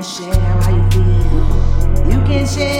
[0.00, 2.10] can share how you feel.
[2.10, 2.79] You can share.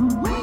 [0.00, 0.33] Woo!